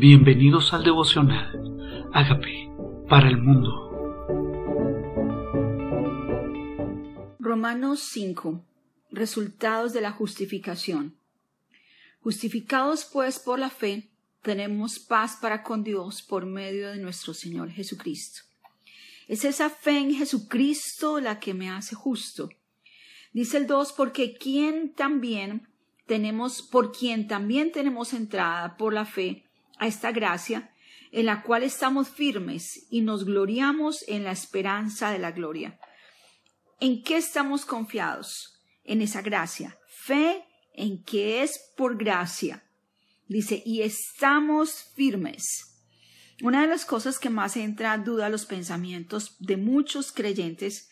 [0.00, 2.08] Bienvenidos al devocional.
[2.14, 2.72] Hágame
[3.06, 3.68] para el mundo.
[7.38, 8.64] Romanos 5.
[9.10, 11.18] Resultados de la justificación.
[12.22, 14.08] Justificados pues por la fe,
[14.40, 18.44] tenemos paz para con Dios por medio de nuestro Señor Jesucristo.
[19.28, 22.48] Es esa fe en Jesucristo la que me hace justo.
[23.34, 25.68] Dice el 2, porque quien también
[26.06, 29.44] tenemos, por quien también tenemos entrada por la fe
[29.80, 30.70] a esta gracia,
[31.10, 35.80] en la cual estamos firmes y nos gloriamos en la esperanza de la gloria.
[36.78, 38.60] ¿En qué estamos confiados?
[38.84, 39.78] En esa gracia.
[39.88, 40.44] Fe
[40.74, 42.62] en que es por gracia.
[43.26, 45.78] Dice, y estamos firmes.
[46.42, 50.90] Una de las cosas que más entra en duda a los pensamientos de muchos creyentes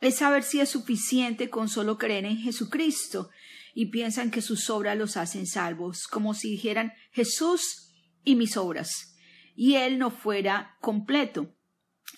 [0.00, 3.30] es saber si es suficiente con solo creer en Jesucristo
[3.74, 7.91] y piensan que sus obras los hacen salvos, como si dijeran Jesús
[8.24, 9.16] y mis obras,
[9.54, 11.54] y él no fuera completo.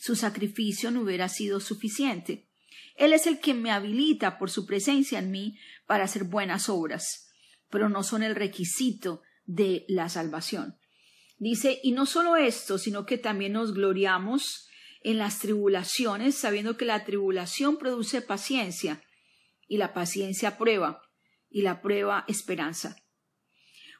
[0.00, 2.48] Su sacrificio no hubiera sido suficiente.
[2.96, 7.28] Él es el que me habilita por su presencia en mí para hacer buenas obras,
[7.70, 10.78] pero no son el requisito de la salvación.
[11.38, 14.68] Dice, y no solo esto, sino que también nos gloriamos
[15.02, 19.02] en las tribulaciones, sabiendo que la tribulación produce paciencia,
[19.66, 21.02] y la paciencia prueba,
[21.50, 22.96] y la prueba esperanza.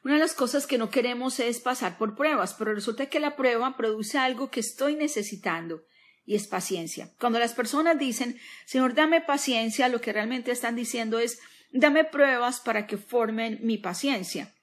[0.05, 3.35] Una de las cosas que no queremos es pasar por pruebas, pero resulta que la
[3.35, 5.83] prueba produce algo que estoy necesitando
[6.27, 7.09] y es paciencia.
[7.19, 11.39] Cuando las personas dicen, Señor, dame paciencia, lo que realmente están diciendo es,
[11.71, 14.53] dame pruebas para que formen mi paciencia.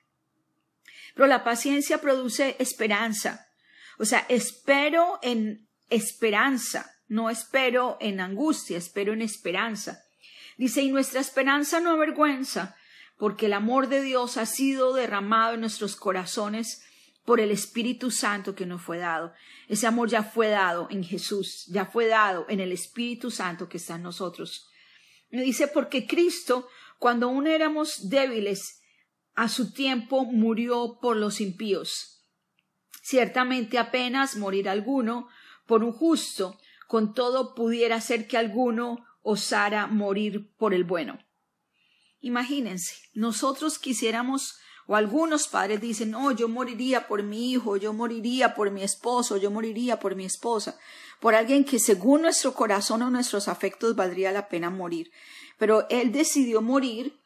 [1.16, 3.48] Pero la paciencia produce esperanza.
[3.98, 10.04] O sea, espero en esperanza, no espero en angustia, espero en esperanza.
[10.56, 12.76] Dice, y nuestra esperanza no avergüenza,
[13.16, 16.82] porque el amor de Dios ha sido derramado en nuestros corazones
[17.24, 19.32] por el Espíritu Santo que nos fue dado.
[19.68, 23.76] Ese amor ya fue dado en Jesús, ya fue dado en el Espíritu Santo que
[23.76, 24.68] está en nosotros.
[25.30, 28.82] Me dice, porque Cristo, cuando aún éramos débiles,
[29.34, 32.24] a su tiempo murió por los impíos.
[33.02, 35.28] Ciertamente apenas morir alguno
[35.66, 41.18] por un justo, con todo pudiera ser que alguno osara morir por el bueno.
[42.22, 44.56] Imagínense, nosotros quisiéramos,
[44.86, 49.36] o algunos padres dicen, no, yo moriría por mi hijo, yo moriría por mi esposo,
[49.38, 50.78] yo moriría por mi esposa,
[51.20, 55.10] por alguien que según nuestro corazón o nuestros afectos valdría la pena morir.
[55.58, 57.18] Pero él decidió morir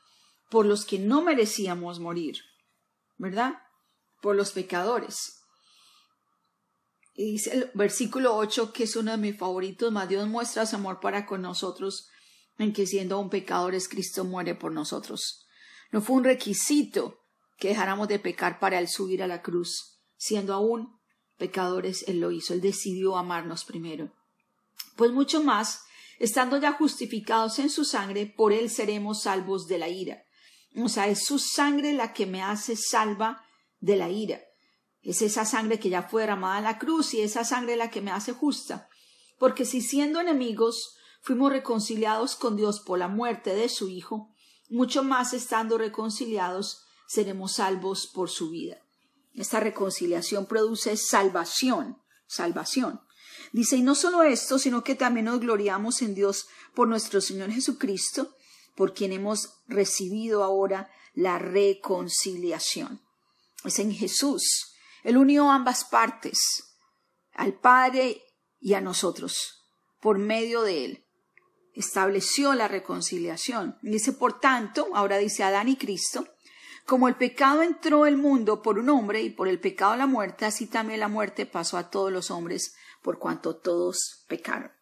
[0.49, 2.39] por los que no merecíamos morir,
[3.19, 3.55] ¿verdad?
[4.23, 5.43] Por los pecadores.
[7.15, 10.77] Y dice el versículo 8, que es uno de mis favoritos, más Dios muestra su
[10.77, 12.09] amor para con nosotros
[12.59, 15.47] en que siendo aún pecadores Cristo muere por nosotros.
[15.93, 17.21] No fue un requisito
[17.59, 20.01] que dejáramos de pecar para él subir a la cruz.
[20.17, 20.99] Siendo aún
[21.37, 24.13] pecadores, él lo hizo, él decidió amarnos primero.
[24.97, 25.83] Pues mucho más,
[26.19, 30.25] estando ya justificados en su sangre, por él seremos salvos de la ira.
[30.77, 33.45] O sea, es su sangre la que me hace salva
[33.81, 34.41] de la ira.
[35.03, 38.01] Es esa sangre que ya fue derramada en la cruz y esa sangre la que
[38.01, 38.89] me hace justa.
[39.39, 40.96] Porque si siendo enemigos
[41.27, 44.33] fuimos reconciliados con Dios por la muerte de su Hijo,
[44.69, 48.81] mucho más estando reconciliados seremos salvos por su vida.
[49.35, 53.01] Esta reconciliación produce salvación, salvación.
[53.51, 57.51] Dice, y no solo esto, sino que también nos gloriamos en Dios por nuestro Señor
[57.51, 58.37] Jesucristo,
[58.77, 63.03] por quien hemos recibido ahora la reconciliación.
[63.65, 64.77] Es en Jesús.
[65.03, 66.39] Él unió ambas partes,
[67.33, 68.23] al Padre
[68.61, 69.65] y a nosotros,
[70.01, 71.06] por medio de Él
[71.77, 73.79] estableció la reconciliación.
[73.83, 76.27] Dice, por tanto, ahora dice Adán y Cristo,
[76.87, 80.45] como el pecado entró el mundo por un hombre y por el pecado la muerte,
[80.45, 84.73] así también la muerte pasó a todos los hombres por cuanto todos pecaron.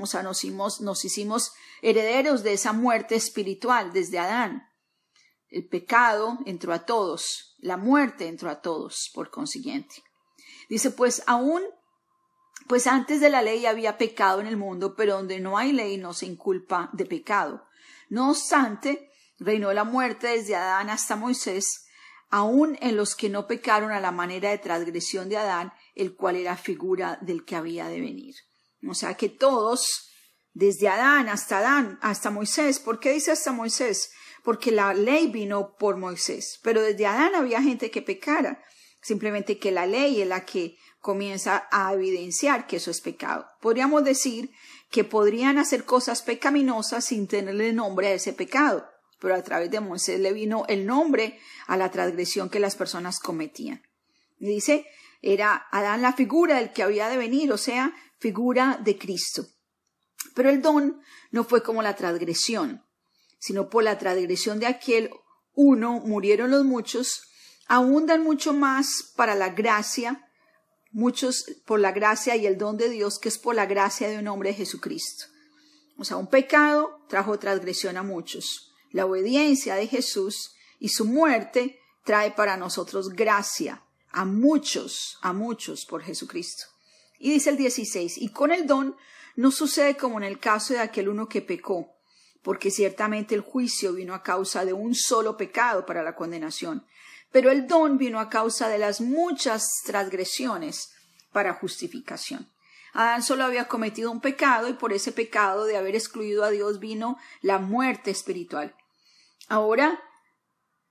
[0.00, 1.52] O sea, nos hicimos, nos hicimos
[1.82, 4.68] herederos de esa muerte espiritual desde Adán.
[5.48, 10.02] El pecado entró a todos, la muerte entró a todos, por consiguiente.
[10.68, 11.62] Dice, pues aún
[12.68, 15.96] pues antes de la ley había pecado en el mundo, pero donde no hay ley
[15.96, 17.66] no se inculpa de pecado.
[18.08, 21.86] No obstante, reinó la muerte desde Adán hasta Moisés,
[22.30, 26.36] aun en los que no pecaron a la manera de transgresión de Adán, el cual
[26.36, 28.34] era figura del que había de venir.
[28.88, 30.10] O sea que todos,
[30.52, 34.10] desde Adán hasta Adán, hasta Moisés, ¿por qué dice hasta Moisés?
[34.42, 38.62] Porque la ley vino por Moisés, pero desde Adán había gente que pecara,
[39.02, 43.46] simplemente que la ley es la que comienza a evidenciar que eso es pecado.
[43.60, 44.50] Podríamos decir
[44.90, 48.88] que podrían hacer cosas pecaminosas sin tenerle nombre a ese pecado,
[49.20, 53.18] pero a través de Moisés le vino el nombre a la transgresión que las personas
[53.18, 53.82] cometían.
[54.38, 54.86] Dice,
[55.22, 59.46] Era Adán la figura del que había de venir, o sea, figura de Cristo.
[60.34, 61.00] Pero el don
[61.30, 62.84] no fue como la transgresión,
[63.38, 65.10] sino por la transgresión de aquel
[65.54, 67.22] uno murieron los muchos,
[67.66, 70.25] abundan mucho más para la gracia,
[70.96, 74.18] muchos por la gracia y el don de Dios, que es por la gracia de
[74.18, 75.26] un hombre Jesucristo.
[75.98, 78.72] O sea, un pecado trajo transgresión a muchos.
[78.92, 85.84] La obediencia de Jesús y su muerte trae para nosotros gracia a muchos, a muchos
[85.84, 86.64] por Jesucristo.
[87.18, 88.96] Y dice el 16, y con el don
[89.34, 91.94] no sucede como en el caso de aquel uno que pecó,
[92.40, 96.86] porque ciertamente el juicio vino a causa de un solo pecado para la condenación,
[97.32, 100.90] pero el don vino a causa de las muchas transgresiones
[101.32, 102.50] para justificación.
[102.92, 106.78] Adán solo había cometido un pecado y por ese pecado de haber excluido a Dios
[106.78, 108.74] vino la muerte espiritual.
[109.48, 110.00] Ahora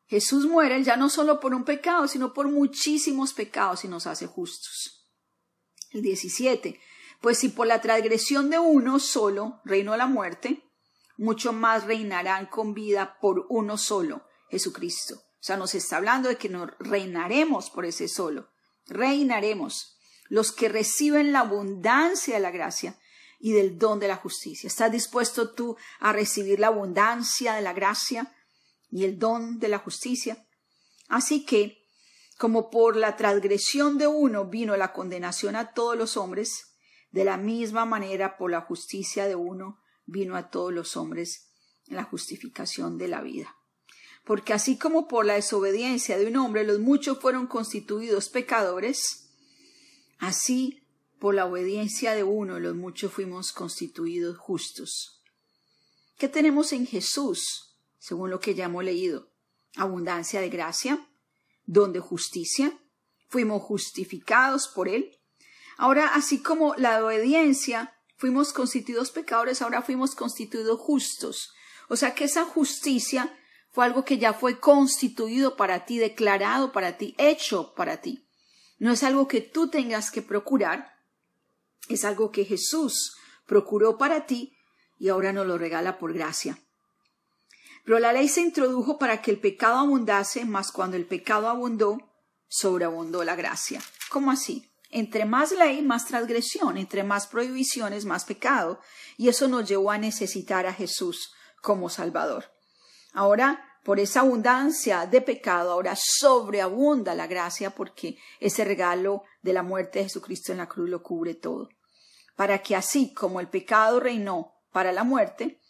[0.08, 4.28] Jesús muere ya no solo por un pecado, sino por muchísimos pecados y nos hace
[4.28, 5.10] justos.
[5.92, 6.80] El 17.
[7.22, 10.64] Pues si por la transgresión de uno solo reinó la muerte,
[11.18, 15.25] mucho más reinarán con vida por uno solo, Jesucristo.
[15.46, 18.50] O sea, nos está hablando de que nos reinaremos por ese solo.
[18.88, 19.96] Reinaremos.
[20.28, 23.00] Los que reciben la abundancia de la gracia
[23.40, 24.66] y del don de la justicia.
[24.66, 28.36] ¿Estás dispuesto tú a recibir la abundancia de la gracia
[28.90, 30.48] y el don de la justicia?
[31.10, 31.78] Así que,
[32.40, 36.76] como por la transgresión de uno vino la condenación a todos los hombres,
[37.12, 41.52] de la misma manera por la justicia de uno vino a todos los hombres
[41.86, 43.56] la justificación de la vida.
[44.26, 49.30] Porque así como por la desobediencia de un hombre los muchos fueron constituidos pecadores,
[50.18, 50.82] así
[51.20, 55.22] por la obediencia de uno los muchos fuimos constituidos justos.
[56.18, 59.32] ¿Qué tenemos en Jesús, según lo que ya hemos leído?
[59.76, 61.08] Abundancia de gracia,
[61.66, 62.80] don de justicia,
[63.28, 65.18] fuimos justificados por Él.
[65.78, 71.54] Ahora, así como la obediencia fuimos constituidos pecadores, ahora fuimos constituidos justos.
[71.90, 73.38] O sea que esa justicia
[73.76, 78.26] fue algo que ya fue constituido para ti, declarado para ti, hecho para ti.
[78.80, 80.94] No es algo que tú tengas que procurar,
[81.90, 84.56] es algo que Jesús procuró para ti
[84.98, 86.58] y ahora nos lo regala por gracia.
[87.84, 91.98] Pero la ley se introdujo para que el pecado abundase, mas cuando el pecado abundó,
[92.48, 93.82] sobreabundó la gracia.
[94.10, 94.72] ¿Cómo así?
[94.90, 98.80] Entre más ley, más transgresión, entre más prohibiciones, más pecado,
[99.18, 102.55] y eso nos llevó a necesitar a Jesús como Salvador.
[103.16, 109.64] Ahora, por esa abundancia de pecado, ahora sobreabunda la gracia porque ese regalo de la
[109.64, 111.70] muerte de Jesucristo en la cruz lo cubre todo.
[112.36, 115.62] Para que así como el pecado reinó para la muerte,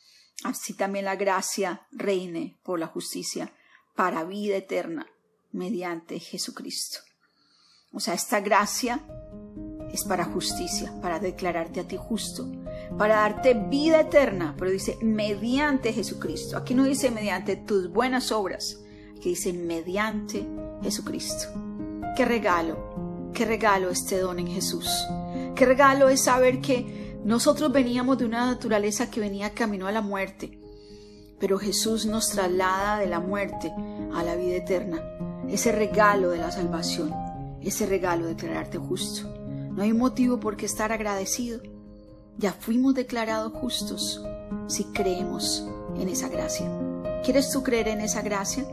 [0.43, 3.53] así también la gracia reine por la justicia
[3.95, 5.05] para vida eterna
[5.51, 6.99] mediante Jesucristo.
[7.93, 9.05] O sea, esta gracia
[9.93, 12.51] es para justicia, para declararte a ti justo,
[12.97, 16.57] para darte vida eterna, pero dice mediante Jesucristo.
[16.57, 18.79] Aquí no dice mediante tus buenas obras,
[19.17, 20.45] aquí dice mediante
[20.81, 21.47] Jesucristo.
[22.15, 24.89] Qué regalo, qué regalo este don en Jesús.
[25.55, 30.01] Qué regalo es saber que nosotros veníamos de una naturaleza que venía camino a la
[30.01, 30.59] muerte,
[31.39, 33.71] pero Jesús nos traslada de la muerte
[34.13, 35.01] a la vida eterna,
[35.49, 37.13] ese regalo de la salvación
[37.65, 39.27] ese regalo de declararte justo.
[39.71, 41.61] No hay motivo por qué estar agradecido.
[42.37, 44.21] Ya fuimos declarados justos
[44.67, 46.69] si creemos en esa gracia.
[47.23, 48.65] ¿Quieres tú creer en esa gracia?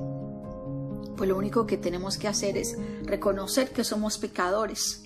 [1.16, 5.04] Pues lo único que tenemos que hacer es reconocer que somos pecadores,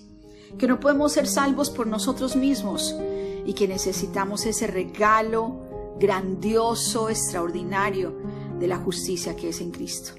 [0.57, 2.95] que no podemos ser salvos por nosotros mismos
[3.45, 8.15] y que necesitamos ese regalo grandioso, extraordinario
[8.59, 10.13] de la justicia que es en Cristo.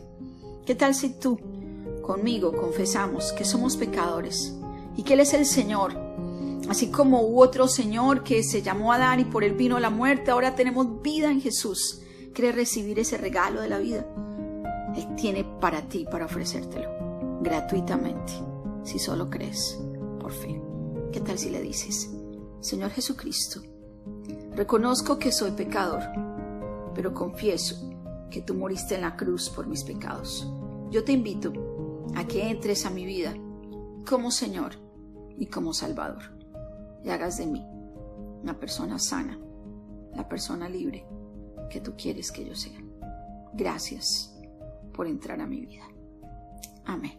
[0.65, 1.39] ¿Qué tal si tú
[2.09, 4.55] conmigo confesamos que somos pecadores
[4.97, 6.08] y que Él es el Señor.
[6.69, 10.31] Así como hubo otro Señor que se llamó Adán y por él vino la muerte,
[10.31, 12.03] ahora tenemos vida en Jesús.
[12.35, 14.07] ¿Quieres recibir ese regalo de la vida?
[14.95, 18.35] Él tiene para ti, para ofrecértelo, gratuitamente,
[18.85, 19.81] si solo crees,
[20.21, 20.61] por fe.
[21.11, 22.11] ¿Qué tal si le dices,
[22.61, 23.63] Señor Jesucristo,
[24.55, 26.03] reconozco que soy pecador,
[26.95, 27.77] pero confieso
[28.31, 30.47] que tú moriste en la cruz por mis pecados.
[30.91, 31.51] Yo te invito
[32.15, 33.35] a que entres a mi vida
[34.07, 34.73] como Señor
[35.39, 36.38] y como Salvador
[37.03, 37.65] y hagas de mí
[38.43, 39.39] una persona sana,
[40.15, 41.07] la persona libre
[41.71, 42.81] que tú quieres que yo sea.
[43.55, 44.35] Gracias
[44.93, 45.85] por entrar a mi vida.
[46.85, 47.19] Amén.